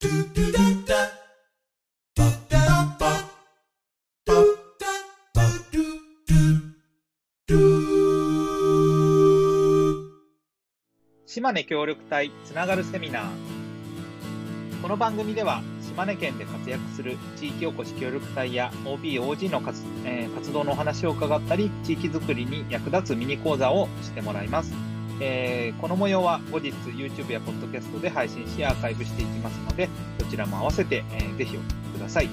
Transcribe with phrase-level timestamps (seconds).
[0.00, 0.08] 島
[11.52, 13.26] 根協力隊つながるセミナー
[14.80, 24.72] この番組では島根県で活躍する地域おこし協力隊や OB、OG の活,、えー活動のお話を伺ったり地域づくりに役立つミニ講座をしてもらいます、
[25.20, 29.88] えーこの模様は後日 YouTube や Podcast で配信しアーカイブしていきますので
[30.18, 32.28] どちらも合わせて、えーぜひお聞きください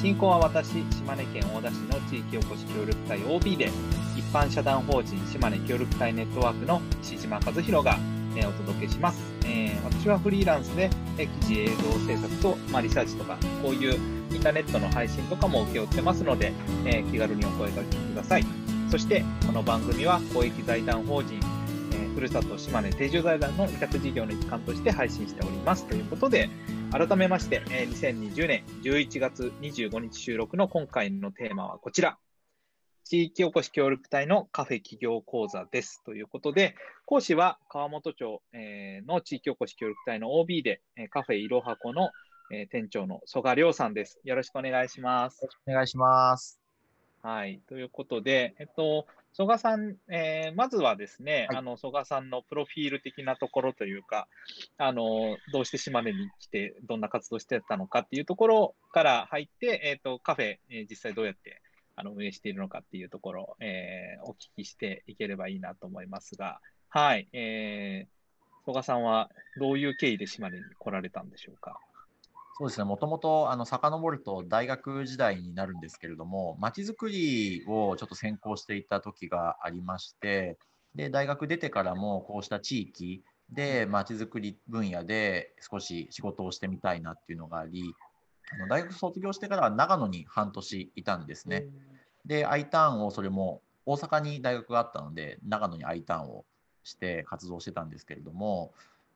[0.00, 3.70] 進行は私島根県大田市の地域おこし協力隊 OB で
[4.16, 7.96] 一般社団法人島根協力隊ネットワークの石島和弘が
[8.36, 9.20] えーお届けします。
[9.44, 11.74] えー私はフリーランスで、え記事映像
[12.06, 13.94] 制作と、まあ、リサーチとか、こういう
[14.34, 16.52] インターネットの配信とかも請け負ってますので、
[16.84, 18.44] え気軽にお声掛けください。
[18.90, 21.38] そして、この番組は公益財団法人、
[22.22, 25.86] るさと島根定住財団の委託事業の一環として配信しております。
[25.86, 26.48] ということで、
[26.92, 32.18] 改めまして、えー2020年11月25日収録の今回のテーマはこちら。
[33.04, 36.02] 地域おこし協力隊のカフェ企業講座です。
[36.04, 42.10] ということで、講師は川本町、えーの地域おこし協力隊の OB で、えーカフェいろはこの、
[42.52, 44.20] えー店長の曽我亮さんです。
[44.22, 45.44] よろしくお願いします。
[45.66, 46.60] お願いします。
[47.22, 47.60] はい。
[47.68, 54.28] ということで、えっと、曽我さん、えーまずはですね、はいあの、曽我さんのプロフィール的なところというか、
[54.76, 61.62] あの、どうして島根に来て、どんな活動してたのかっていうところから入って、えっと、カフェ、えー実際どうやって
[61.96, 66.60] あの運営しているのかっていうところ、えーお聞きしていければいいなと思いますが、
[66.90, 67.26] はい。
[67.32, 71.78] えー、曽我さんはどういう経緯で島根に来られたんでしょうか？
[72.58, 80.58] そうですね、もともとあの遡ると大学時代になるんですけれども、まちづくりをちょっと専攻していた時がありまして、
[80.94, 87.94] で大学出てからもこうした地域でまちづくり分野で少し仕事をしてみたいなっていうのがあり、
[88.52, 91.66] あの大学卒業してからは長野に半年いたんですね。
[92.26, 96.44] で、I ターンをそれも大阪に大学があったので、長野に I ターンを
[96.84, 98.72] して活動してたんですけれども、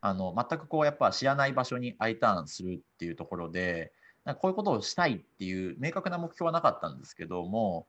[0.06, 3.93] あの全くこうやっぱ知らない場所に I ターンするっていうところで、
[4.25, 7.89] なんかこういうことをしたいっていう明確な目標はなかったんですけども、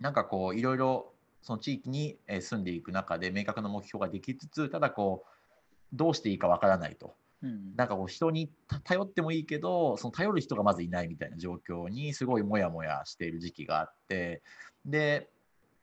[0.00, 1.12] なんかこういろいろ
[1.42, 7.14] その地域にえー住んでいく中で明確な目標ができつつ、ただこうどうしていいかわからないと。
[7.42, 14.42] うんなんかこう人にた頼ってもいいけど、その頼る人がまずいないみたいな状況にすごいモヤモヤしている時期があって、
[14.84, 15.28] で、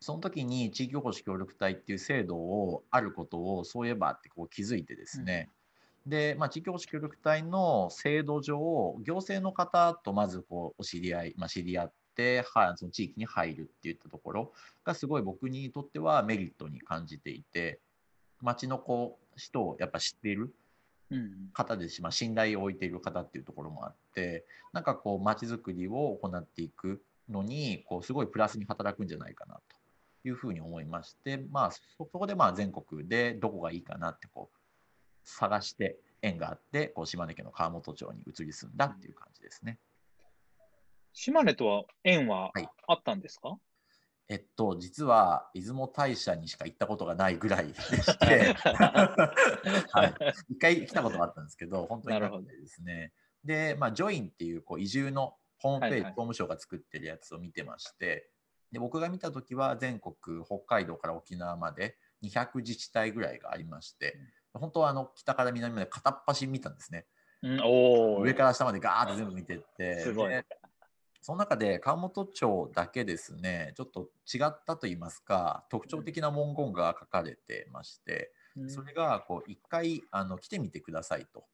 [0.02, 5.50] その時に地域おこし協力隊っていう制度をあることをそういえばってこう気づいてですね、
[6.06, 17.80] で、まあ、地域おこし協力隊の制度上、行政の方とまずこうお知り合い、まあ、知り合って、はその地域に入るっていったところがすごい僕にとってはメリットに感じていて、
[18.42, 20.54] 町のこう人をやっぱ知っている
[21.12, 21.50] うん。
[21.54, 29.62] 方ですし、まあ、信頼を置いている方っていうところもあってなんかこう街づくりを行っていくのにこうすごいプラスに働くんじゃないかなと
[30.28, 34.59] いうふうに思いまして、まあ、そそこでまあ全国でどこがいいかなってこう
[35.30, 39.80] 探して縁があってこう島根県の川本町に移り住んだっていう感じですね。
[41.14, 42.68] 島根とは縁ははい。
[42.88, 43.58] あったんですか、
[44.28, 48.54] えっと、実は出雲大社にしか行ったことがないぐらいでして、
[49.92, 53.12] はい、一回来たことがあったんですけど、本当になくてですね。
[53.44, 56.12] で、まあ、ジョインっていうこう移住のホームページ、はいはい。
[56.14, 58.30] 法務省が作ってるやつを見てまして、
[58.72, 64.20] で僕が見たときは全国、北海道から沖縄まで200自治体ぐらいがありまして、
[64.54, 67.06] 本当はあの北から南まで片っ端見たんですね。
[67.42, 68.22] うん、おー。
[68.22, 70.46] 上から下までガーッと全部見てって、すごいで
[71.22, 78.70] その中で川本町だけですね、ちょっと違ったと言いますか、特徴的な文言が書かれてまして、うん。
[78.70, 81.46] それがこう一回あの来てみてくださいと。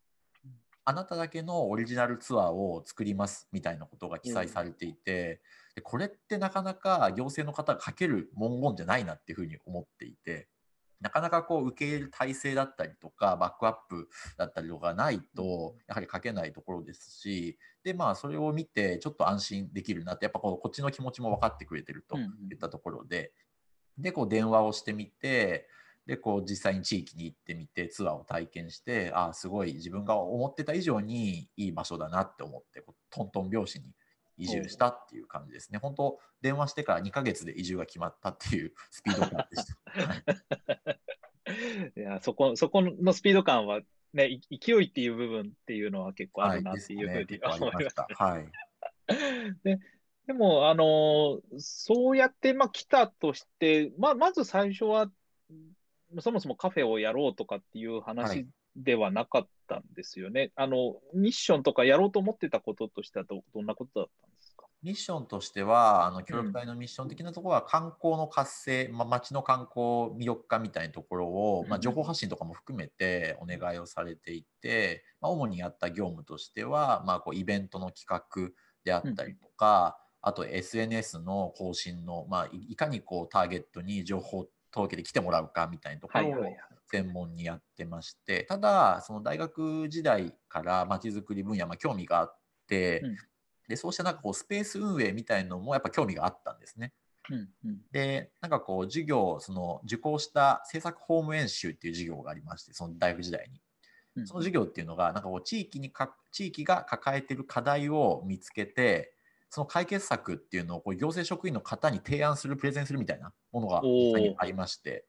[0.46, 0.52] うん。
[0.86, 5.42] あなただけのオリジナルツアーを作りますみたいなことが記載されていて、
[5.76, 10.48] でこれってなかなか行政の方が書ける文言じゃないなっていうふうに思っていて、
[11.02, 23.34] なかなかこう受け入れる体制だったりとか、バックアップだったりとかないと、やはり書けないところですし、で、まあ、それを見て、ちょっと安心できるなって、やっぱこうこっちの気持ちも分かってくれてるとうんいったところで、
[23.98, 25.68] で、こう電話をしてみて、
[26.06, 33.86] で、こう実際に地域に行ってみて、ツアーを体験して、ああ、すごい自分が思ってた以上にいい場所だなって思って、トントン拍子に
[34.38, 35.80] 移住したっていう感じですね。
[35.80, 40.06] 本当、電話してから2ヶ月で移住が決まったっていうスピード感でした。
[40.06, 40.16] は
[41.96, 43.82] いいやそこそこのスピード感は、
[44.14, 47.90] ね、い勢いっていう部分っていうのは結構あるなっていうふうに思いま。
[47.90, 48.08] した。
[48.10, 48.48] はい。
[49.64, 49.80] で
[50.28, 55.12] でも、あのーそうやって、まあ、来たとして、まあ、まず最初は、
[56.20, 60.52] そもそもカフェをやろうとかっていうは話いではなかったんですよね。
[60.56, 64.66] あの、ミッションとかやろうと思ってたこととしてはどどんなことだったんですか？
[64.84, 78.52] ミッションとしては、あの協力隊のミッション的なところは、観光の活性、まあ、街の観光魅力化みたいなところを、まあ、情報発信とかも含めてお願いをされていて、まあ、主にやった業務としては、まあ、こうイベントの企画
[78.84, 86.32] であったりとか、あと SNS の更新の、まあ、いかにこうターゲットに情報届けて来てもらうかみたいなところを
[86.92, 92.38] 専門にやってまして、ただ、その大学時代からまちづくり分野、まあ、興味があっ
[92.68, 93.18] て、うん。
[93.68, 96.94] でそうしたなんかこうスペース運営みたいのもやっぱ興味があったんですね。
[97.32, 103.60] うんうん、でなんかこう授業その受講した制作ホーム演習っていう授業がありましてその大学時代に。
[104.26, 109.14] その授業っていうのがなんかこう地域にか地域が抱えている課題を見つけて
[109.50, 115.04] その解決策っていうのをこう行政職員の方に提案するプレゼンするみたいなものが実際にありまして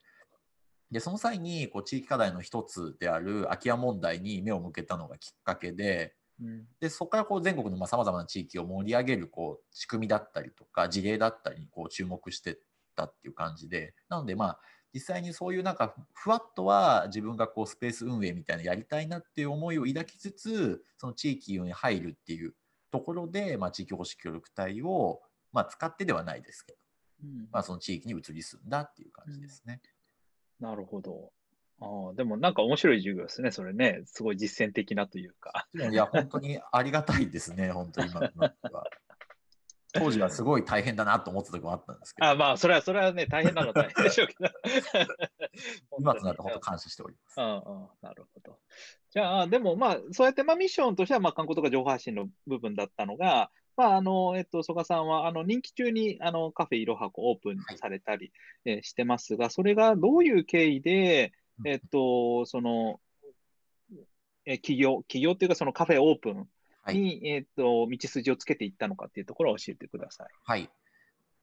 [0.90, 6.14] でその際にこう地域課題の一つである空き家問題に目を向けたのがきっかけで
[6.80, 12.58] でそこからこう全国のさまざ、まな地域を盛り上げるこう仕組みだったりとか事例だったりにこう注目して
[12.94, 13.94] たっていう感じで。
[14.08, 14.60] なのでまあ
[14.92, 22.54] 実際にそういうなんかふわっとは自分がこうスペース運営みたいなやりたいなっていう思いを抱きつつその地域に入るっていう
[22.90, 25.20] ところで、まあ、地域保守協力隊を、
[25.52, 26.78] まあ、使ってではないですけど、
[27.24, 29.80] うん、まあ、その地域に移り住んだっていう感じですね。
[29.84, 29.90] うん、
[30.60, 31.32] なるほど。
[31.80, 34.02] ああ、でもなんか面白い授業ですね、それね。
[34.06, 35.66] すごい実践的なというか。
[35.74, 38.32] いや、本当にありがたいですね、 本当に今は。
[39.92, 42.28] 当時はすごい大変だなと思った時もあったんですけど。
[42.28, 44.50] あまあ、それは、それはね、大変なのは大変でしょうけど。
[45.98, 47.40] 今となって本当感謝しております。
[47.40, 48.58] ああ、なるほど。
[49.10, 58.32] じゃあ、でもまあ、そうやってまあミッションとしては、まあ、観光とか情報発信の部分だったのが、まあ、あの、えっと、曽我さんは、あの、任期中に、あの、カフェいろはこオープンされたり、
[58.64, 61.32] はい、えしてますが、それがどういう経緯で、
[61.64, 63.00] えっと、その、
[64.46, 66.42] え企業、企業っていうかそのカフェオープンに、
[66.82, 70.28] はい、えっと、道筋をつけていったのかっていうところを教えてください。
[70.44, 70.70] はい。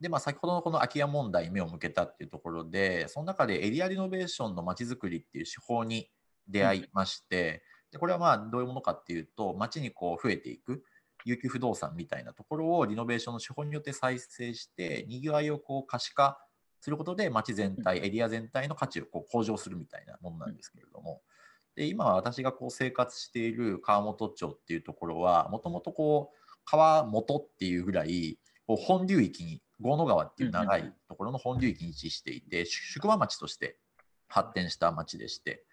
[0.00, 6.10] で、まあ、先ほどのこの空き家問題に目を向けたっていうところで、その中でエリアリノベーションのまちづくりっていう手法に
[6.48, 10.82] 出会いまして、でこれはまあどういうものかっていうと、街にこう増えていく
[11.24, 16.38] 有給不動産みたいなところをリノベーションの手法によって再生して、にぎわいをこう可視化
[16.80, 21.22] することで町全体、エリア全体の価値をこう向上するみたいなものなんですけれども、
[21.74, 33.78] で今私がこう生活している川本町っていうところは、もともとこう川本っていうぐらい、こう本流域に、郷野川っていう長いところの本流域に位置していて、宿場町として
[34.28, 35.64] 発展した町でして、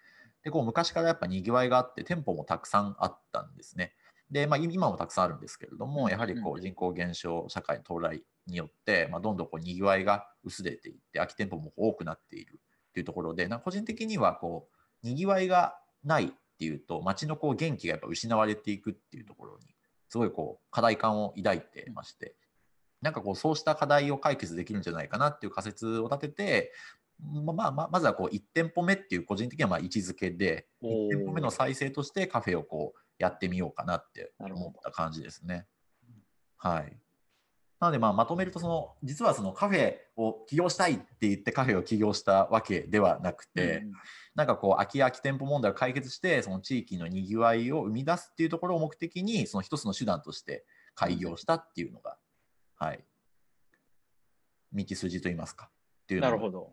[0.42, 3.94] でこう昔からやっぱにぎわいがあって、店舗もたくさんあったんですね。
[4.32, 12.58] で、まあ、今もたくさんあるんですけれども、やはりこう人口減少社会の到来によって、まあ、どんどんこうにぎわいが薄れていって、空き店舗も多くなっている
[12.94, 14.68] というところで、な個人的にはこ
[15.04, 19.66] うにぎわいがないっていうと、街のこう元気がやっぱ失われていくっていうところに、
[20.08, 22.34] すごいこう課題感を抱いてまして、
[23.02, 26.72] なんかこうそうした課題を解決できるんじゃないかなっていう仮説を立てて、
[27.20, 35.68] まあまあ、まずはこう1店舗目っていう個人的にはまあ位置づけで、1店舗目の再生としてカフェをこうやってみようかなって思った感じですね。
[36.56, 36.96] はい。
[37.78, 43.92] なので、まあ、まとめるとその、実はそのカフェを起業したいって言ってカフェを起業したわけではなくて、うん、
[44.34, 50.64] なんかこう、空き家空き店舗問題を解決して、その地域のにぎわいを生み出すっていうところを目的に、その一つの手段として
[50.96, 52.18] 開業したっていうのが、
[52.74, 53.04] はい、
[54.72, 55.70] 道筋といいますか、
[56.02, 56.72] っていうなるほど。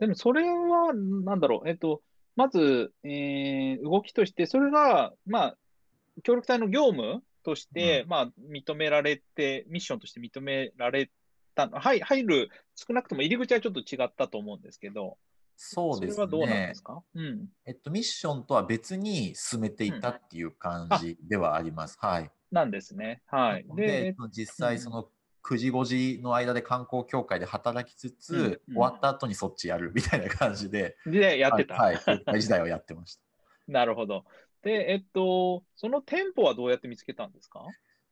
[0.00, 2.02] でもそれは、なんだろう、えっと、
[2.36, 5.56] まず、えー、動きとして、それが、まあ、
[6.22, 11.10] 協力隊の業務として、うん、まあ、認められて、ミッションとして認められ
[11.54, 15.18] た、はい、入る、少なくとも入り口はちょっと違ったと思うんですけど、
[15.62, 16.14] そうですね。
[16.14, 21.98] それはどうなんですか、うん、えっと、ミッションとは別に進めていたっていう感じではあります。
[22.02, 22.30] うん、はい。
[22.50, 23.22] なんですね。
[23.26, 23.66] はい。
[23.76, 25.08] で、実際、その
[25.42, 31.74] 9時5時の間で観光協会で働きつつ、うんうん、終わった後にそっちやるみたいな感じで、で、やってた。
[31.74, 33.22] はい、はい、時代はやってました。
[33.68, 34.24] なるほど。
[34.62, 37.64] で、えっと、その店舗はどうやって見つけたんですか？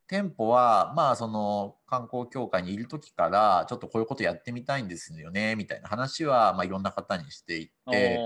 [0.07, 8.19] 店舗は、まあ、その観光協会にいる時から、ちょっとこういうことやってみたいんですよね、みたいな話は、まあ、いろんな方にしていて、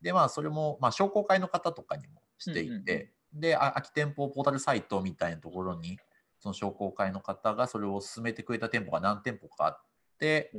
[0.00, 5.98] で、まあ、それも、まあ、商工会の方とかにもしていて、うんうんうん、で、空き店舗ポータルサイトみたいなところに、
[6.38, 9.80] その商工会の方がそれを進めてくれた店舗が何店舗かあっ
[10.18, 10.52] て、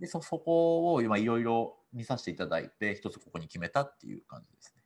[0.00, 4.82] でそそこを今いろいろ見させていただいて、一つここに決めたっていう感じですね。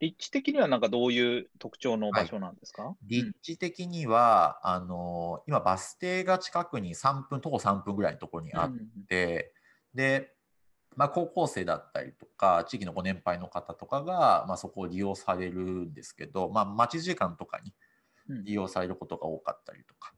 [0.00, 8.72] 立地的にはなんかどういう特徴の場所なんですか、はい、立地的には、あの今バス停が近くに3分徒歩3分ぐらいのところにあっ
[9.08, 9.52] て、
[9.94, 10.32] うん、で
[10.98, 17.72] まあ、高校生だったりとか、地域のご年配の方とかが、まあ、そこを利用されるんですけど、まあ、待ち時間とかに
[18.28, 20.12] 利用されることが多かったりとか。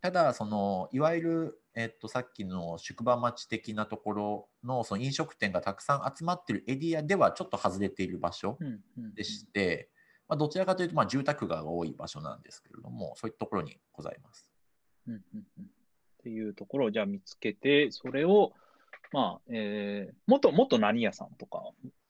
[0.00, 8.58] ただ、そのいわゆる、えっと、さっきの宿場町的なところのその飲食店がたくさん集まっているエリアではちょっと外れている場所
[9.14, 9.90] でして、
[10.28, 14.50] まあ、どちらかというとまあ住宅街が多い場所なんですけれども、そういったところにございます。
[15.06, 15.66] うんうんうん
[16.22, 18.52] っていうところをじゃあ見つけて、それを、
[19.12, 21.62] まあ、えー、元、元何屋さんとか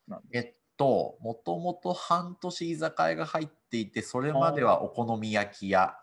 [0.06, 5.94] なんですえっと、もともと半年居酒屋が入っていて、それまではお好み焼き屋。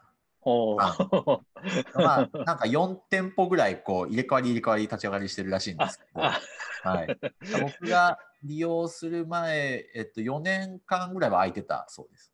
[0.45, 6.39] まあ、なんか4店舗ぐらいこう入れ替わり入れ替わり立ち上がりしてるらしいんですけど、あ
[6.83, 7.07] はい、
[7.61, 12.31] 僕が利用する前、えっと、4年間ぐらいは空いてたそうです。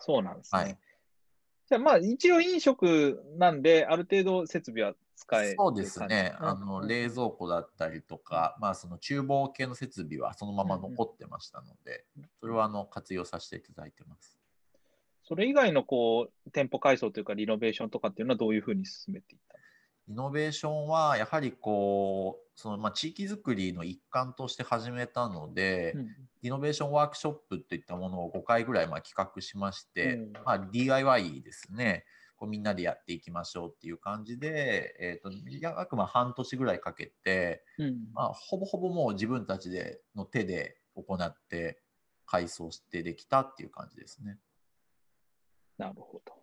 [0.00, 0.60] そうなんですね。
[0.60, 0.78] はい
[1.68, 12.04] じゃあまあ一応飲食なんで、ある程度設備は使えるそうですね、あのうん冷蔵庫だったりとか、まあ、その厨房系の設備はそのまま残ってましたので、
[12.38, 14.38] それはあの活用させていただいてます。
[15.24, 19.58] それ以外のこう店舗改装というかリノベーションとかっていうのはどういうふうに進めていった
[20.08, 25.98] イノベーションはやはりこうそのまあ地域づくりの一環として始めたので、か、
[26.42, 30.32] イノベーションワークショップといったものを5回ぐらいまあ企画しまして、うん。
[30.44, 32.04] まあ、DIY ですね
[32.36, 41.80] こうみんなでやっていきましょうっていう感じで、えー、と約まあ半年ぐらいかけて、うんまあ、ほぼほぼもう自分たちでの手で行って
[42.26, 44.38] 改装してできたっていう感じですね。
[45.78, 46.34] なるほど。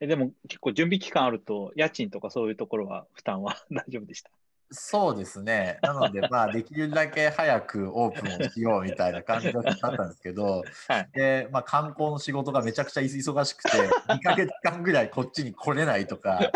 [0.00, 4.30] えでも結構準備期間あると、家賃とかそういうところは負担は 大丈夫でした？
[4.70, 5.78] そうですね。
[5.82, 13.68] なので、まあ、できるだけ早くオープンをしようみたいな感じだったんですけど、 はいで、まあ、観光の仕事がめちゃくちゃ忙しくて、
[14.08, 16.50] 2ヶ月間ぐらいこっちに来れないとか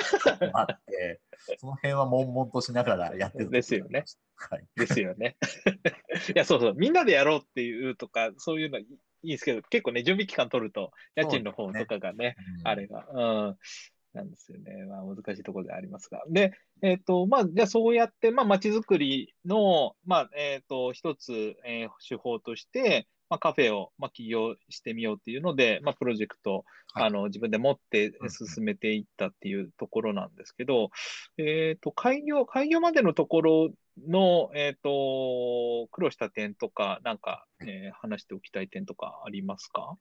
[0.52, 1.20] あって、
[1.58, 4.04] その辺は悶々としながらやってるですよね。
[4.36, 4.64] はい。
[4.76, 5.36] ですよね。
[6.34, 8.86] いや、そうそう、みんなでやろうっていうとか、そういうのい
[9.22, 13.56] いいですけど、結構ね、準備期間取ると、家賃の方とかがね、うんあれが、うん、
[14.12, 14.84] なんですよね。
[14.86, 16.22] まあ、難しいところではありますが。
[16.28, 16.52] で、
[16.82, 26.64] えっ、と、まあ、じゃあそうやって、まあ、街づくりの、まあ、えっ、と、一つ、えー手法として、まあ、カフェを、まあ、起業してみようっていうので、まあ、プロジェクト、
[26.94, 30.90] はいあの、自分で持って進めていったっていうところなんですけど、
[31.38, 33.70] えっ、と、開業、開業までのところ
[34.08, 39.96] の、えっ、と、苦労した点とか、なんか、えー話しておきたい点とかありますか？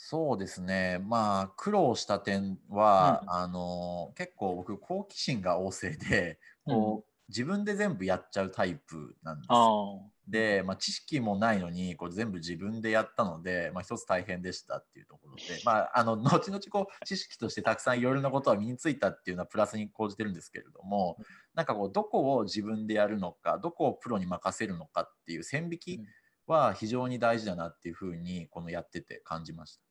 [0.00, 1.00] そうですね。
[1.00, 10.08] まあ、苦労した点は、うんあの、結構僕、好奇心が旺盛で、 こう、自分で全部やっちゃうタイプなんですよ。
[10.28, 21.24] で、まあ、知識もないのにこう全部自分でやったので、まあ、一つ大変でしたっていうところで、まあ、あの後々こう知識としてたくさんいろいろなことは身についたっていうのはプラスに講じてるんですけれどもうん
[21.54, 26.06] なんかこうどこを自分でやるのかどこをプロに任せるのかっていう線引きうん
[26.48, 29.87] は非常に大事だなっていうふうにこのやってて感じました。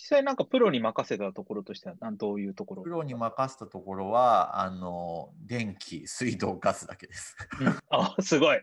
[0.00, 2.82] 実際なんかプロに任せたところとしては、なんどういうところ？
[2.82, 7.36] プロに任せたところはあの電気水道ガスだけです。
[7.60, 8.62] うんあ、すごい。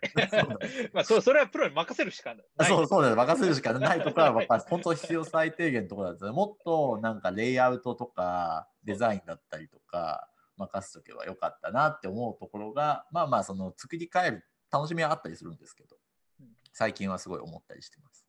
[0.94, 2.68] まあ、そそれはプロに任せるしかない。
[2.68, 3.16] そうそうです。
[3.16, 6.32] 任せるしかないところは、まあ、本当必要最低限のところなんですね。
[6.32, 10.28] もっとなんかレイアウトとかデザインだったりとか
[10.58, 15.96] 任せとけばよかったなって思うところが、まあまあその作り変える楽しみはあったりするんですけど
[16.42, 18.27] うん、最近はすごい思ったりしてます。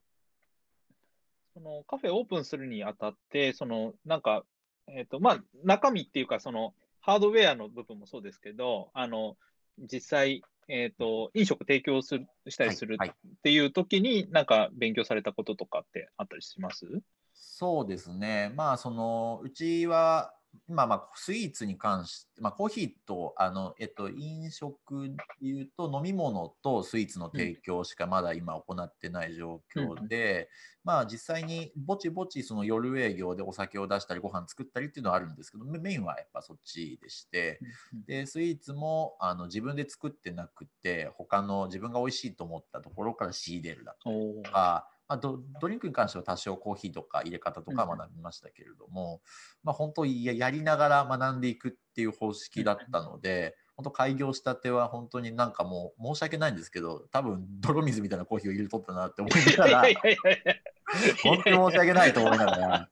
[1.58, 4.44] そのカフェオープンするにあたって、そのなんか、
[4.86, 9.36] えっ、と、まあ、中身っていうか、そのハードウェアの部分もそうですけど、あの、
[9.78, 16.86] 実際、えっ、と、飲食提供するしたりするはいはいっていう時に、なんか勉強されたこととかってあったりします？
[17.34, 18.52] そうですね。
[18.54, 20.32] まあそのうちは
[20.68, 25.10] 今まあスイーツに関して、まあ、コーヒーとあの、えっと、飲食
[25.40, 30.48] でいうと飲み物とスイーツの提供しかまだ今行ってない状況で、
[30.84, 37.60] まあ実際にぼちぼちその夜営業でお酒を出したりご飯作ったりっていうのはあるんですけどメメインはやっぱそっちでして
[38.06, 44.10] でスイーツもあの自分で作ってなくて他の自分が美味しいと思ったところから仕入れるだと
[44.50, 49.22] か、まあ、ドドリンクに関しては多少コーヒーとか入れ方とか学びましたけれども、
[49.64, 59.82] まあ、本当ややりながら学んでいくっていう方式だったので、本当開業したては本当になんかもう申し訳ないんですけど多分泥水みたいなコーヒーを入れとったなって思いながら
[61.22, 62.88] 本当に申し訳ないと思いながら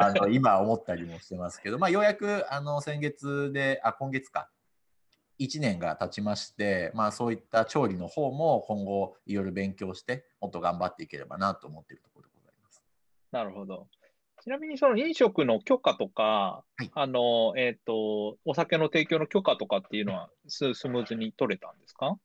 [0.00, 4.50] あの今思ったりもしてますけど、まあ、ようやくあの先月であ今月か
[5.38, 12.82] 1年が経ちまして、まあ、そういった調理の方も今後いろいろ勉強してもっと頑張っていければなと思っているところでございます。
[13.32, 13.88] なるほど。
[14.42, 22.16] ちなみにその飲食の許可とか、はいあの、えっ、と、お酒の提供の許可とかっていうのはススムーズに取れたんですか？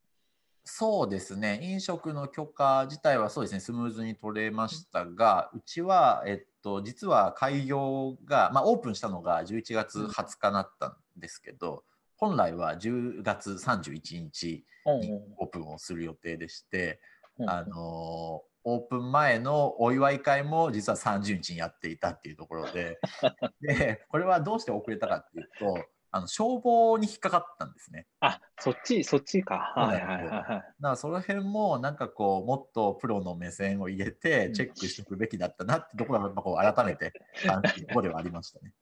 [0.64, 11.84] そうですね、飲食の許可自体はそうですね、スムーズに取れましたが、うちは、えっと、実は開業が、まあ、オープンしたのが11月20日だったんですけど、
[12.22, 17.02] 本来は10月31日にオープンをする予定でして、
[17.48, 23.00] あのオープン前のお祝い会も実は30日にやっていたっていうところで
[23.60, 28.06] でこれはどうして遅れたかっていうとあの消防に引っかかったんですね。
[28.20, 29.74] あそっちそっちか。
[29.76, 30.28] はいはいはいはい。
[30.28, 37.14] だからその辺もなんかこうもっとプロの目線を入れてチェックしておくべきだったなってところがやっぱこう改めて
[37.48, 38.74] 感じるところではありましたね。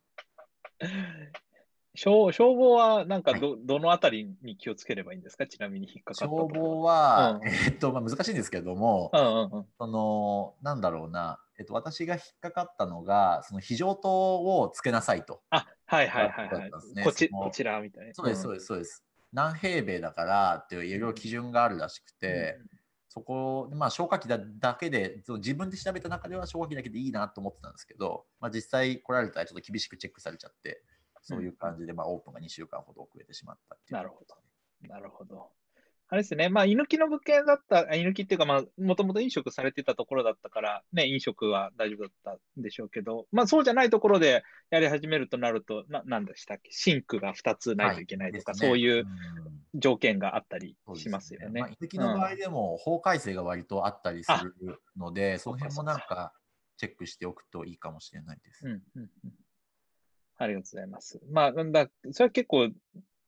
[1.94, 5.46] 消消防はなんかど,、どのあたりに気をつければいいんですか？
[5.46, 9.66] ちなみに引っかかった消ろ防は、うんえっとまあ、難しいんですけども、うんうんうん。
[9.78, 14.10] そのなんだろうな、えっと、私が引っかかったのがその非常灯
[14.60, 15.42] をつけなさいと。
[15.50, 16.70] あはいはいはいはい。
[16.94, 18.14] ねこちこちらみたいな。
[18.14, 19.04] そうですそうですそうです。
[19.32, 22.58] 何平米だからっていういろいろ基準があるらしくて、
[23.08, 30.82] そこでまあ消火器だだけでその自分で調べた中では消火器だけでいいなと思ってたんですけど、まあ、実際来られたらちょっと厳しくチェックされちゃって
[31.22, 33.94] そういう感じでまあオープンが2週間ほど遅れてしまったっていう。
[33.94, 34.36] なるほど。
[34.88, 35.50] なるほど。
[36.12, 48.68] あれですね、まあ、居抜きの物件だった、あ居抜きっていうか、まあ、もともと飲食されてたところだったから、ね、飲食は大丈夫だったんでしょうけど、まあ、そうじゃないところでやり始めるとなると、ななんでしたっけ、シンクが2つないといけないとか、ですね。
[48.70, 49.06] そういうん。
[49.74, 51.60] 条件があったりしますよね。
[51.60, 54.32] まあ、遺跡の場合でも法改正が割とあったりす
[54.64, 56.32] るので、その辺もなんか。
[56.76, 58.66] チェックしておくといいかもしれないです。
[58.66, 59.32] うんうんうん
[60.40, 61.20] ありがとうございます。
[61.30, 62.70] まあ、なんだ、それは結構、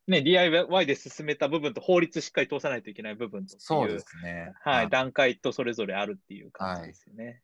[0.06, 4.54] ね、DIY で進めた部分と法律しっかり通さないといけない部分とそうですね。
[4.62, 7.42] はい、段階とそれぞれあるっていう感じですよね。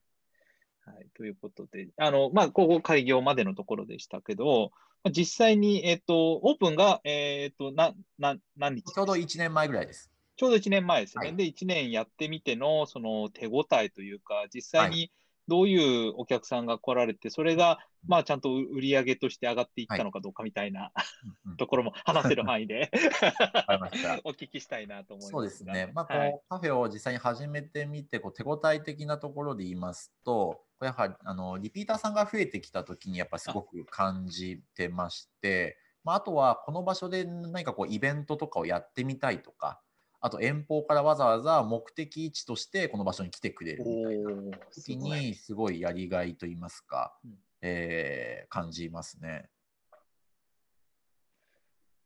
[0.87, 4.73] はい、ということで、あの、まあ、ここ開業までのところでしたけど、
[5.05, 8.85] まあ実際に、えっ、と、オープンが、えっ、と、な、な、何日？
[8.95, 10.11] ちょうど1年前ぐらいです。
[10.37, 11.29] ちょうど1年前ですよね。
[11.29, 15.13] はいで、1年やってみての、その手応えというか、実際に
[15.49, 20.92] どういうお客さんが来られて、それが、まあ、ちゃんと売り上げとして上がっていったのかどうかみたいな
[21.44, 22.90] うんうんところも 話せる範囲で。
[24.25, 25.38] お聞きしたいなと思いますが。
[25.38, 25.90] そうですね。
[25.94, 39.81] まあ、こう、はいカフェを実際に始めてみて、こう手応え的なところで言いますと、やはりあのリピーターさんが増えてきたときに、やっぱすごく感じてまして、まあ、あとはこの場所で何かこうイベントとかをやってみたいとか、
[40.20, 45.81] あと遠方からわざわざ目的地としてこの場所に来てくれるみたいな時に、すごい。
[45.81, 47.38] やりがいと言いますか、うん。
[47.62, 49.48] えー感じますね。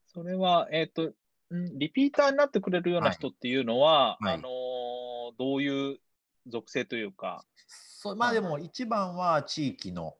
[0.08, 1.12] それは、えっ、と、
[1.54, 4.34] んリピーターになってくれるような人っていうのは、はいはい。
[4.34, 5.98] あのーどういう
[6.46, 10.16] 属性というか、そうまあでも一番は地域の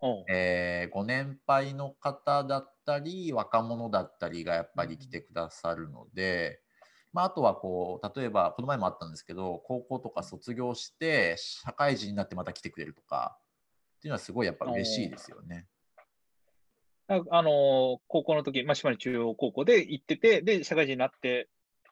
[0.00, 0.24] うん。
[0.28, 6.60] えーご年配の方だったり若者だったりがやっぱり来てくださるので、
[7.12, 13.36] まあ、あとはこう例えばこの前もあったんですけど高校とか卒業して社会人になってまた来てくれるとか
[13.98, 15.66] っていうのはすごいやっぱ嬉しいですよね。
[17.08, 21.48] ああのー高校の時、まあ、島根中央高校で行ってて、で、社会人になって、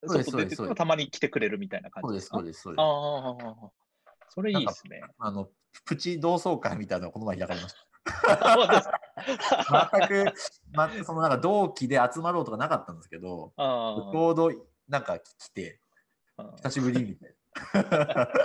[0.06, 2.38] 外出ててもたまに来てくれるみたいな感じですか？
[2.38, 3.70] そうですそうですああ
[4.28, 5.02] それいいですね。
[5.18, 5.48] あの
[5.84, 7.80] プチ同窓会みたいなのがこの前開かれました。
[10.08, 10.32] 全く、
[10.72, 14.50] ま、そのなんか同期で集まろうとかなかったんですけど、あちょうど
[14.90, 15.80] なんか来て、
[16.36, 17.34] あ久しぶりみたい
[17.90, 18.26] な。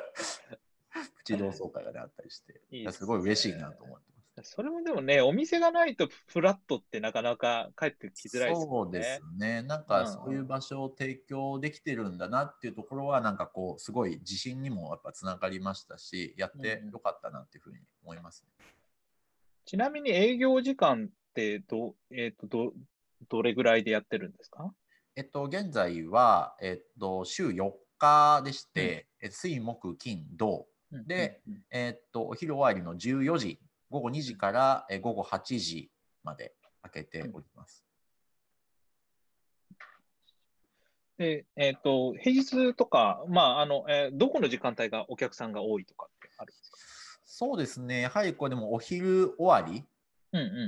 [1.17, 4.51] プチ同窓会がねあったりして、いいですねすごい嬉しいなと思ってます。
[4.51, 8.67] それもでもね、お店がないとフラットってなかなか帰ってきづらいですね。
[8.67, 9.61] そうですね。
[9.63, 18.49] なんうんかそういう場所を提供できてるんだなっていうところは、なんかこう、すごい自信にもやっぱつながりましたし、やってよかったなっていうふうに思います、ね
[19.65, 22.73] ちなみに営業時間ってど、えっとど
[23.29, 24.71] どれぐらいでやってるんですか？
[25.15, 31.63] えっと、現在は、えっと、週4日でして、え水、木、金、土、で、うんうん。
[31.71, 35.91] えっと、お昼終わりの14時、午後2時からえ午後8時
[36.23, 37.85] まで開けております。
[41.17, 46.77] で、えっと、平日とか、まあ、あの、えーどこの時間帯がお客さんが多いとかってあるんですか？
[47.25, 49.94] そうですね、やはりこれでもお昼終わりうんうんうん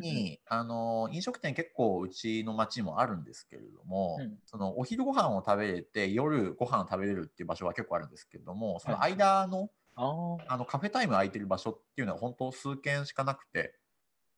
[0.02, 4.38] に、あの飲食店結構うちの町もあるんですけれども、うん。
[4.46, 13.76] そのお昼ご飯を食べれて夜ご飯を食べれるっていう場所は結構あるんですけれどもそのはい間の,、ああ、あのカフェタイム空いてる場所っていうのは本当数軒しかなくて。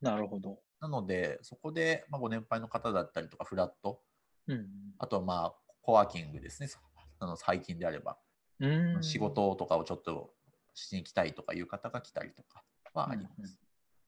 [0.02, 0.60] なるほど。
[0.80, 4.02] なのでそこで、まあ、ご年配の方だったりとかフラット。
[4.48, 6.70] うんあとはまあコワーキングですね。
[7.20, 8.18] あの最近であれば、
[8.60, 8.96] うん。
[8.96, 9.04] うん。
[9.04, 10.34] 仕事とかをちょっと
[10.74, 12.64] しに来たいとかいう方が来たりとか
[12.94, 13.60] はあります。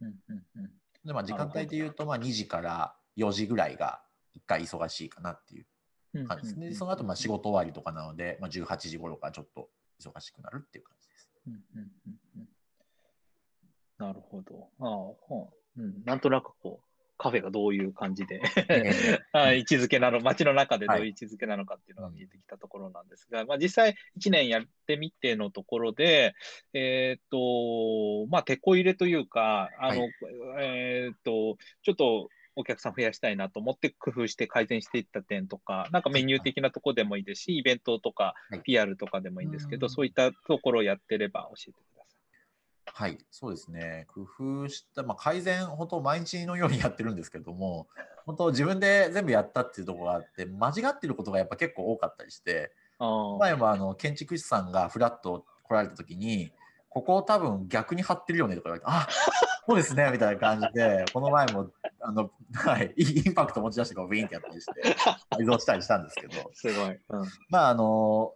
[0.01, 0.71] うんうんうん
[1.05, 4.01] でまあ、時間帯で言うと、まあ、2時から4時ぐらいが
[4.35, 5.65] 1回忙しいかなっていう。
[6.27, 6.55] 感じですね。
[6.55, 9.69] うんうんうんその後まあ仕事終わりとかなので、まあ、18時頃からちょっと
[10.01, 11.31] 忙しくなるっていう感じです。
[11.47, 12.47] うんうんうんうん
[13.97, 14.67] なるほど。
[14.79, 16.90] ああ、うん、なんとなくこう、
[17.21, 18.41] カフェがどういう感じで。
[19.31, 21.09] 位置づけなの、街の中でどういうはい。
[21.09, 26.33] 位置づけなのかっていうのが見えてきたところなんですが、まあ、実際1年やってみてのところで、
[26.73, 30.09] えっ、と、まあ、手こ入れというか、あの、は
[30.61, 38.61] えっ、と、ちょっとお客さん増やしたいなと思って工夫して改善していった点とか、なんかメニュー的なところでもいいですし、イベントとかはい。
[38.61, 39.89] PR とかでもいいんですけど、うん。
[39.91, 42.00] そういったところをやってれば教えてください。
[42.93, 44.05] はい、そうですね。
[44.13, 44.21] 工
[44.63, 47.87] 夫した、まあ、改善、本当毎日のようにやってるんですけども、
[48.25, 52.71] 本当自分で全部やったっていうところがあって、間違ってることがやっぱ結構多かったりして、
[53.39, 56.51] 前もあの建築士さんがフラッと来られた時に、
[56.89, 59.07] ここ多分逆に貼ってるよねとか言われて、あ
[59.67, 64.95] そうですねみたいな感じで、 この前もあの、はい、インパクト持ち出してこうウィーンってやったりして、
[65.29, 66.89] 改造したりしたんですけど、 すごい。
[66.89, 66.99] うん
[67.49, 68.33] まああの、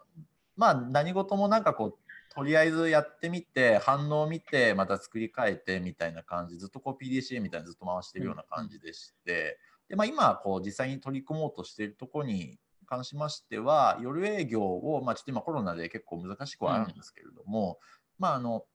[0.56, 2.05] まあ何事もなんかこう、
[2.36, 17.80] とりあえずやってみて、反応を見て、また作り変えてみたいな感じ、ずっとこう PDCA みたいにずっと回してるような感じでして、でまあ、今こう実際に取り組もうとしているところに関しましては、夜営業を、まあ、ちょっと今コロナで結構難しくはあるんですけれども、
[18.20, 18.66] まああの、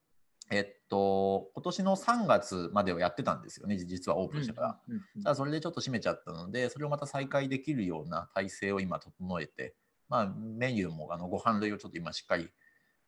[0.51, 4.81] えっと、今年の3月まではやってたんですよね、実はオープンしてから。
[4.88, 9.77] うんうんうんそれでちょっと閉めちゃったので、それをまた再開できるような体制を今整えて、
[10.09, 12.49] まあ、メニューもあのご飯類をちょっと今しっかり、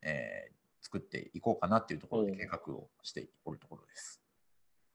[0.03, 0.53] えー
[0.85, 4.21] 作っていこうかなっていうところで計画をしておるところです。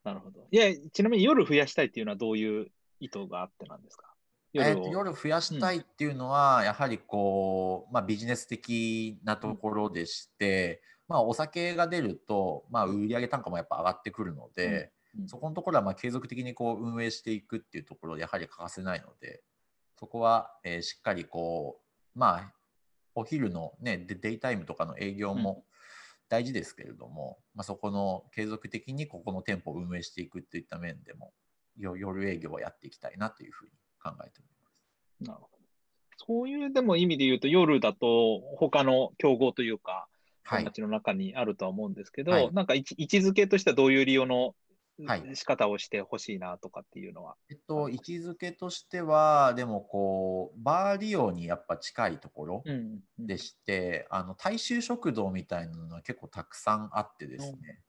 [0.04, 0.46] なるほど。
[0.50, 4.14] いや、ちなみに夜増やしたいっていうのはどういう意図があってなんですか？
[4.52, 4.82] え夜を。
[4.82, 19.42] ーと夜増やしたいっていうのは、やはりこう、まあ、ビジネス的なところでして、まあ、お酒が出ると、まあ、売上単価もやっぱ上がってくるので、うんうんそこのところはまあ継続的にこう運営していくっていうところでやはり欠かせないので、
[19.98, 21.80] そこは、えーしっかりこ
[22.14, 22.52] う、まあ、
[23.18, 25.64] お昼の、ね、デデイタイムとかの営業も
[26.28, 31.32] 大事ですけれども、まあ、そこの継続的にここの店舗を運営していくっていった面でも、
[31.76, 35.30] よ夜営業をやっていきたいなというふうに考えております。
[35.30, 35.58] なるほど。
[36.16, 40.06] そういうでも意味で言うと、夜だと他の競合というか、
[40.44, 40.64] はい。
[40.64, 44.54] 街の中にあるとは思うんですけど、はいなんか位置づけとしてはどういう利用のはい
[45.34, 47.36] 仕方をしてほしいなとかっていうのは。
[47.50, 57.80] えっと、位置づけとしては、でもこう、バー利用にやっぱ近いところうんうんでして、あの大衆食堂みたいなのは結構たくさんあってですね。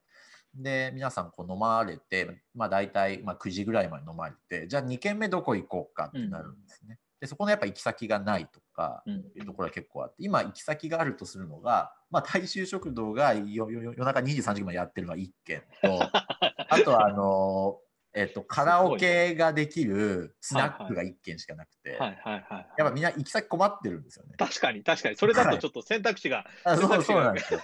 [0.56, 7.00] で、皆さんこう飲まれて、まあ大体まあ9時ぐらいまで飲まれて、じゃあ2軒目どこ行こうかってなるんですね。
[7.20, 16.00] で、そこのやっぱ行き先がないとか、うんいうところは結構あって、今行き先があるとするのが、まあ大衆食堂がよよよ夜中2時3時までやってるのが1軒と、
[16.70, 17.80] あとはあの、
[18.14, 22.68] えっと、カラオケができるスナックが1軒しかなくて、はいはいはい。
[22.78, 24.34] やっぱみんな行き先困ってるんですよね。
[24.38, 25.16] 確かに確かに。
[25.16, 27.60] それだとちょっと選択肢が、あそうそうなんですよ。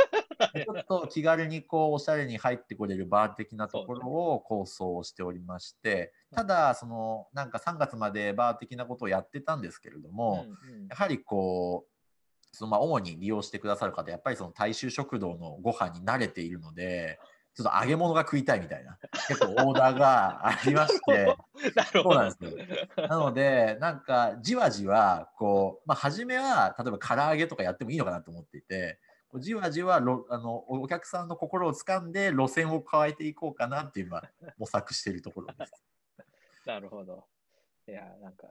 [0.53, 10.45] で ちょっと気軽にこうおしゃれに入ってこれるバー的なところを構想しておりまして、ただ、そのなんか3月までバー的なことをやってたんですけれども、
[10.89, 17.19] やはりこう、そのまあ主に利用してくださる方、やっぱりその大衆食堂のご飯に慣れているので、
[17.55, 18.97] ちょっと揚げ物が食いたいみたいな、
[19.29, 21.35] 結構オーダーが ありまして。
[21.93, 28.99] そうなんですよなので、なんかじわじわ、こう、まあ、初めは、例えば唐揚げとかやってもいいのかなと思っていて、
[29.39, 35.83] じわじわろあのお客さんの心を掴んで路線を変えていこうかなっていう、まあ、模索しているところです。
[36.65, 37.25] なるほど。
[37.87, 38.47] いや、なんか、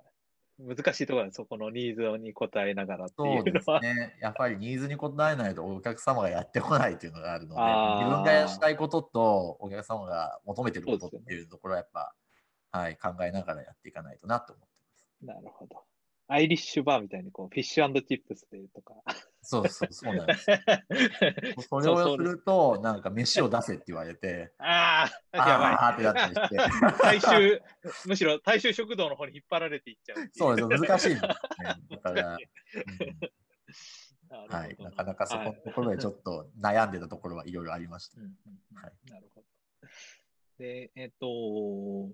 [0.59, 3.81] 難しいところはそこのニーズに応えながらってそいううですのは。
[3.81, 4.17] ね。
[4.21, 7.62] やっぱりニーズに応えないとお客様がやってこないというのがあるので、
[8.05, 12.14] 自分がしたいこととお客様が求めてることっていうところはやっぱ、
[12.71, 14.75] はい、考えながらやっていかないとなと思って
[15.27, 15.40] ます。
[15.40, 15.83] なるほど。
[16.26, 18.94] アイリッシュバーみたいにこう、フィッシュチップスでとか。
[19.42, 20.46] そうそう、そうなんです。
[21.68, 25.74] それをすると、なんか飯を出せって言われて、 ああ、やばい。
[25.74, 27.62] あーってなったりして、大衆、
[28.06, 31.20] むしろ大衆食堂の方に引っ張られていっちゃうそうです、難しいね。
[31.90, 32.38] だから、うん
[34.48, 38.20] はい、なかなかそこのはいところでちょっと悩んでたところはいろいろありました。
[38.20, 38.26] は
[38.88, 39.46] いなるほど。
[40.58, 42.08] で、えっと、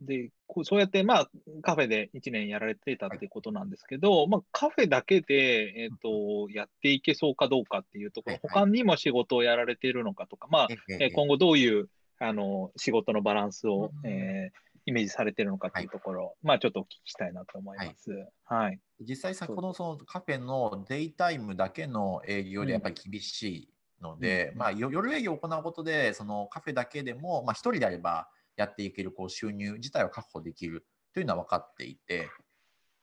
[0.00, 1.30] で、こうそうやって、まあ、
[1.62, 8.64] カフェで1年やられてたっていうことなんですけど、まあ、カフェだけで、えっと、やっていけそうかどうかっていうところ、はいはい。
[8.64, 14.10] 他にも仕事をやられているのかとか、まあ、えええー今後どういう、あの、仕事のバランスを、うん。
[14.10, 18.28] えーイメージされているのかっていうところ、まあ、ちょっとお聞きしたいなと思います。
[18.44, 18.80] はい。
[19.00, 23.68] 実際先ほどそのカフェのデイタイムだけの営業でやっぱり厳しい
[24.00, 24.58] ので、うん。
[24.58, 32.28] まあ、よ夜営業を行うことでそのカフェだけでも、まあ、1人であればやっていけるこう収入自体は確保できるというのは分かっていて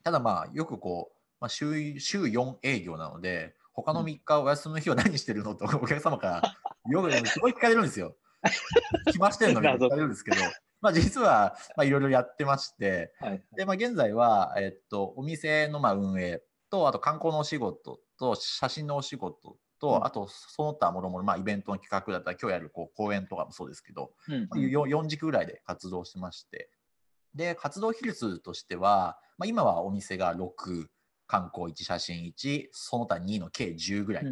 [0.04, 6.56] ただまあ、よくこう、まあ、週週4営業なので、他の3日お休みの日は何してるのとお客様から
[6.92, 8.16] よくすごい聞かれるんですよ。
[9.14, 10.38] 暇してるのに聞かれるんですけど、
[10.82, 13.44] まあ、実は、まあ、いろいろやってまして、はい。
[13.56, 20.06] で、まあ、現在は、えっと、お店のまあ運営と、あと観光のお仕事と、写真のお仕事と、うん。
[20.06, 24.48] あと、その他もろもろ、まあ、イベントの企画だったり、今日やるこう講演とかもそうですけど、うん。
[24.50, 26.70] まあよ4軸ぐらいで活動してまして、
[27.36, 30.88] で、活動比率としては、まあ、今はお店が6、
[31.28, 34.26] 観光1、写真1、その他2の計10ぐらい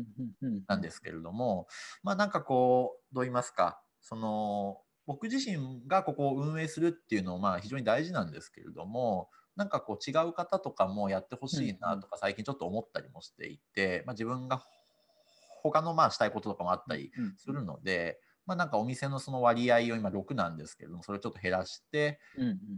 [0.67, 1.67] なんですけれども、
[2.01, 14.63] まあなんかこう、どう言いますか、その、僕自身がここを運営するっていうのはまあ非常に大事なんですけれども、なんかこう違う方とかもやってほしいなとか最近ちょっと思ったりもしていて、まあ自分が
[15.61, 22.19] 他のまあしたいこととかもあったりうんするので、まあなんかお店のその割合を今6なんですけれども、それをちょっと減らして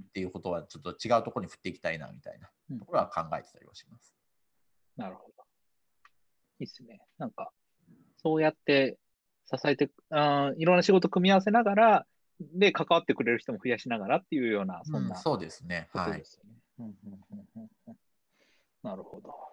[0.08, 4.16] っていうことはちょっと違うところに振っていきたいなみたいなうんところは考えてたりはします。
[4.98, 5.44] なるほど。
[6.60, 7.02] いいっすね。
[7.18, 7.52] なんか、
[8.18, 8.98] そうやって
[9.46, 12.06] 支えて、あーいろんな仕事組み合わせながら、
[12.40, 15.90] で、関わってくれる人も増やしながらっていうような、そんなうん、そうですね。
[18.84, 19.53] なるほど。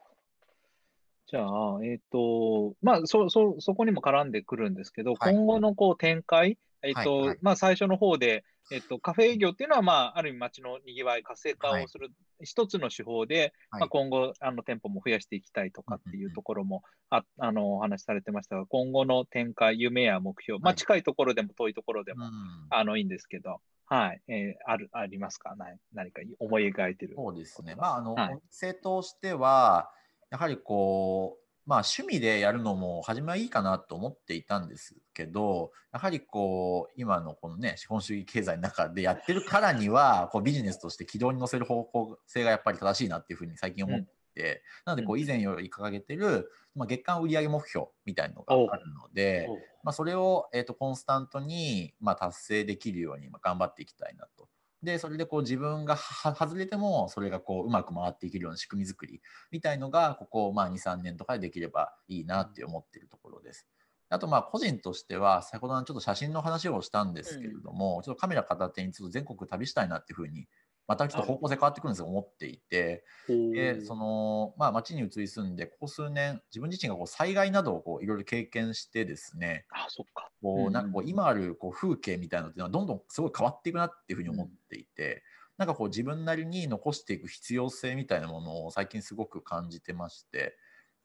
[1.30, 5.34] じゃあ、えっと、まあ、そ、そ、そこにも絡んでくるんですけど、はい。
[5.34, 7.28] 今後のこう展開、えっと、はい。
[7.28, 11.84] はいまあ、最初の方で、えっと、カフェ営業っていうのは、まあ、ある意味街の賑わい、活性化はい。
[11.84, 12.10] をする
[12.42, 13.80] 一つの手法で、はい。
[13.82, 22.32] まあ、今後、あの、店舗も増やしていきたいとかっていうところも、あ、あの、お話しされてましたが、今後の展開、夢や目標、まあ、はい近いところでも遠いところでも、うん。
[22.70, 25.54] あの、いいんですけど、はい、えーある、ありますか？
[25.56, 27.14] 何何か思い描いてる。
[27.16, 27.74] そうですね。
[27.74, 28.34] まあ、あの、はい。
[28.34, 29.90] お店としては、
[30.30, 44.00] やはりこう、まあ、趣味でやるのも初めはいいかなと思っていたんですけど、やはりこう、今のこのね、資本主義経済の中でやってるからには、こうビジネスとして軌道に乗せる方向性がやっぱり正しいなっていうふうに最近思っ
[44.34, 49.48] て、なので、こう、以前より掲げてる、まあ、月間売上目標みたいなのがあるので、
[49.82, 54.48] まあ、それを、えー、とコンスタントに、まあ、達成できるようにまあ頑張っていきたいなと。
[54.82, 63.66] で、それでこう自分がは外れても、それがこううまく回っていけるような仕組み作りみたいのが、ここ、まあ、2、3年とかでできればいいなって思っているところです。
[64.08, 70.48] あと、まあ、個人としては、先ほどのちょっと写真の話をしたんですけれども、ちょっとカメラ片手にちょっと全国旅したいなっていうふうに、
[70.90, 80.32] またちょっと方向性変わってくるんですよ、思っていて、でそのまあ、町に移り住んで、ここ数年、自分自身がこう災害などをこういろいろ経験してですね、あ、そっか。
[80.42, 85.22] こうなんかこう今あるこう風景みたいなのっていうのはどんどんすごい変わっていくなっていうふうに思っていて、
[85.58, 90.56] なんかこう自分なりに残していく必要性みたいなものを最近すごく感じてまして、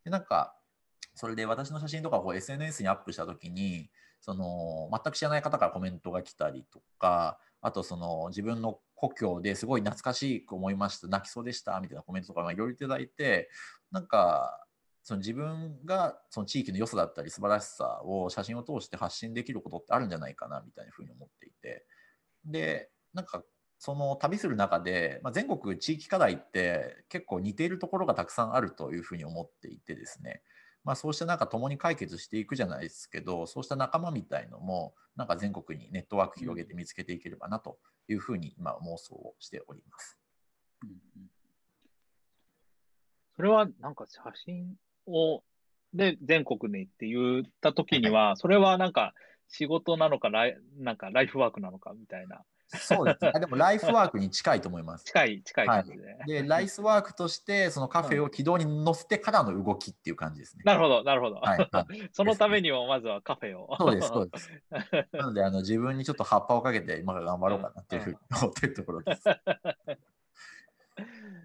[0.04, 0.56] でなんか
[1.14, 13.50] それで私の写真とかをこう SNS にアップしたときに、その全く知らない方からコメントが来たりとか、あとその自分の故郷ですごい懐かしく思いました、泣きそうでしたみたいなコメントとかいろいろいただいて、
[13.92, 14.66] なんか
[15.04, 21.86] その自分がその地域の良さだったり素晴らしさを写真を通して発信できることってあるんじゃないかなみたいなふうに思っていて。
[22.46, 23.44] でなんか
[23.78, 30.42] その旅する中で、まあ、全国地域課題って結構似ているところがたくさんあるというふうに思っていてですね。
[30.86, 40.18] まあ、そうしたなんか共に解決していくじゃないですけどそうした仲間みたいのもなんか全国にネットワーク広げて見つけていければなというふうに今妄想をしております。
[43.36, 44.76] それはなんか写真
[45.08, 45.44] を、
[45.94, 49.14] で、全国にって言った時には、それはなんか
[49.50, 53.32] 仕事なのかライ、なんかライフワークなのかみたいな、そうですね。
[53.34, 55.06] あでもライフワークに近いと思います。
[55.06, 55.92] 近い、近い感じ
[56.28, 56.42] で。
[56.42, 60.64] で、ライスワークとして、そのカフェを軌道に乗せてからの動きっていう感じですね。
[60.66, 61.36] なるほど、なるほど。
[61.38, 63.76] はいはい そのためにもまずはカフェを。
[63.78, 64.52] そうです、そうです。
[65.14, 69.24] なので、あの自分にちょっと葉っぱをかけて、今から頑張ろうかなっていうふうに思ってるところです。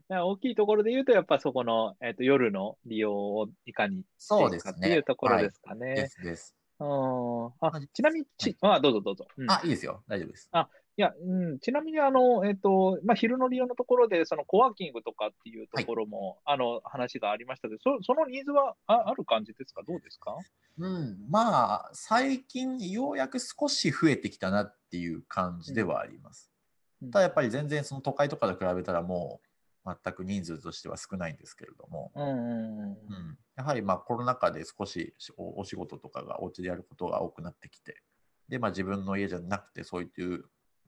[0.09, 4.88] 大きいところで言うと、やっぱそこの、えっと夜の利用をいかにそいうですね。
[4.88, 5.94] いうところですかはいね。
[5.94, 6.56] ですです。
[6.78, 9.26] うんあまあちなみにち、あ、どうぞどうぞ。
[9.37, 10.02] うんあ、いいですよ。
[10.09, 10.48] 大丈夫です。
[10.96, 19.83] いや、うん、ちなみに、あの、えっと、まあ、昼の利用のところで、そのコワーキングとかっていうところも、あの、話がありましたけど、そそのニーズはあある感じですか？
[19.87, 20.37] どうですか？
[20.79, 26.53] うん、まあ、最近ようやく少し増えてきたなっていう感じではあります。
[27.00, 27.11] うん。
[27.11, 29.40] ただやっぱり全然その都会とかと比べたらも
[29.87, 33.38] う全く人数としては少ないんですけれども、うん。
[33.57, 38.03] やはりまあコロナ禍で少しおお仕事とかがお家でやることが多くなってきて、
[38.48, 40.44] で、まあ、自分の家じゃなくて、そういう、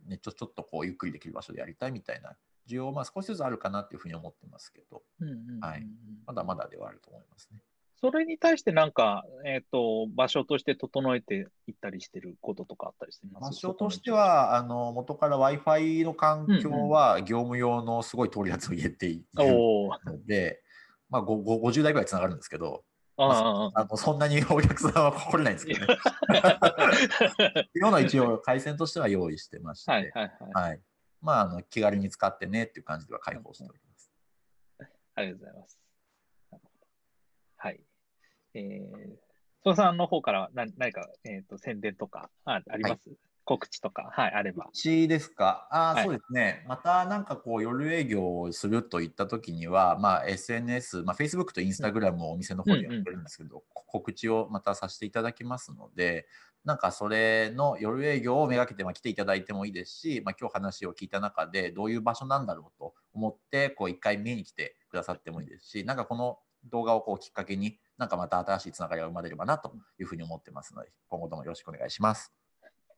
[0.07, 2.37] ね、ちょちょっとこうゆっくりできる場所でやりたいみたいな
[2.69, 5.61] 需要はまあ少しずつあるかなっていうふうに思ってますけど、うんうんうんうん。
[5.61, 5.87] はい。
[6.27, 7.61] まだまだではあると思いますね。
[8.01, 13.45] それに対してなんか、えっ、と、場所として整えていったりしてることとかあったりしてます？
[13.45, 19.25] 場所としては、あの元から Wi-Fi の環境は業務用のすごい通るやつを入れている
[20.05, 20.63] ので、
[21.11, 22.83] まあ、ごご50台ぐらいつながるんですけど、
[23.17, 25.97] ああのそんなにお客さんは来れないんですけどね。
[27.75, 30.69] いうのを一応、回線としては用意してまして、はいはいはい。
[30.71, 30.81] はい
[31.21, 34.13] まあ、あの気軽に使ってねっていう感じでは開放しております。
[35.15, 35.79] ありがとうございます。
[37.57, 37.81] はい。
[38.55, 39.17] えー、
[39.63, 43.11] 曽我さんの方から何何か、えー、と宣伝とかああります、
[43.45, 44.73] 告知とか、はい、あればう。
[44.73, 45.69] ちですか？
[45.71, 46.65] あ、はいそうですね。
[46.69, 56.27] またなんかこう夜営業をするといったときには、まあ、SNS、まあ、Facebook と Instagram をお店の方でやってるんですけど、告知をまたさせていただきますので、
[56.65, 66.39] なんかそれの夜営業をめがけてまあ来ていただいてもいいですし、まあ、今日話を聞いた中でどういう場所なんだろうと思って、こう一回見に来てくださってもいいですし、なんかこの
[66.71, 72.42] 動画をこうきっかけに、なんかまた新しいつながりが生まれればなというふうに思ってますので、今後ともよろしくお願いします。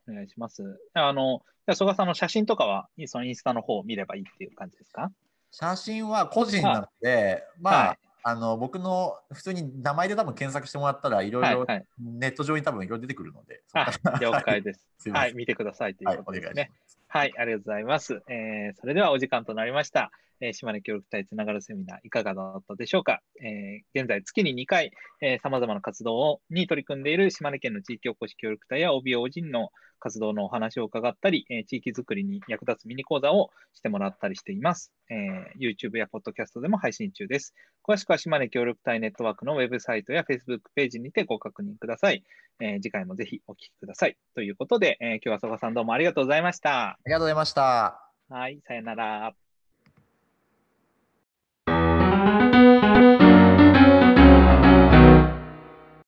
[0.08, 0.80] お願いします。
[0.94, 5.10] あの、じゃあ曽我さんの写真とかは、そのインスタの方を見ればいいっていう感じですか？
[5.50, 11.84] 写真は個人なので、まあ、はいあの僕の普通に名前で多分検索してもらったらいろいろはいはい。
[12.00, 14.88] ネット上に多分いろいろ出てくるので、あ、了解です。
[14.98, 16.70] すはい、見てくださいといはい、うことですね。
[16.72, 16.98] ます。
[17.06, 18.22] はい、ありがとうございます。
[18.28, 20.10] えーそれではお時間となりました。
[20.40, 29.70] えー島根協力隊つながるセミナーいかがだったでしょうか、えー現在月に2回、えー、様々な活動をに取り組んでいる島根県の地域おこし協力隊や OBO 人の
[30.00, 34.92] 活動のお話を伺ったり、えー地域づくりに役立つミニ講座をしてもらったりしています。
[35.10, 37.54] えー YouTube や Podcast でも配信中です。
[37.88, 42.22] 詳しくは島根協力隊ネットワークのウェブサイトや Facebook ページにてご確認ください。
[42.60, 44.16] えー次回もぜひお聞きください。
[44.34, 46.90] ということで、えー今日は曽我さんどうもありがとうございました。
[46.90, 48.10] ありがとうございました。
[48.28, 49.43] はい、さよなら。